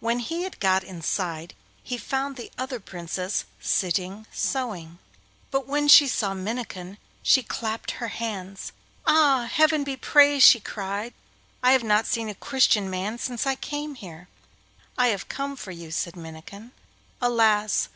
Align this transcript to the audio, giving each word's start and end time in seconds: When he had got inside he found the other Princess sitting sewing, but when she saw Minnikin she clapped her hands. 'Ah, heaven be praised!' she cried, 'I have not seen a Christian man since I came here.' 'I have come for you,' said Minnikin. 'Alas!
When 0.00 0.18
he 0.18 0.42
had 0.42 0.58
got 0.58 0.82
inside 0.82 1.54
he 1.84 1.96
found 1.96 2.34
the 2.34 2.50
other 2.58 2.80
Princess 2.80 3.44
sitting 3.60 4.26
sewing, 4.32 4.98
but 5.52 5.68
when 5.68 5.86
she 5.86 6.08
saw 6.08 6.34
Minnikin 6.34 6.98
she 7.22 7.44
clapped 7.44 7.92
her 7.92 8.08
hands. 8.08 8.72
'Ah, 9.06 9.48
heaven 9.54 9.84
be 9.84 9.96
praised!' 9.96 10.46
she 10.48 10.58
cried, 10.58 11.14
'I 11.62 11.72
have 11.74 11.84
not 11.84 12.06
seen 12.08 12.28
a 12.28 12.34
Christian 12.34 12.90
man 12.90 13.18
since 13.18 13.46
I 13.46 13.54
came 13.54 13.94
here.' 13.94 14.26
'I 14.98 15.06
have 15.06 15.28
come 15.28 15.54
for 15.54 15.70
you,' 15.70 15.92
said 15.92 16.16
Minnikin. 16.16 16.72
'Alas! 17.20 17.88